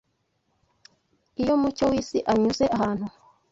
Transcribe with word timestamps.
Iyo 1.41 1.53
Mucyo 1.61 1.85
w’isi 1.91 2.19
anyuze 2.31 2.65
ahantu 2.75 3.05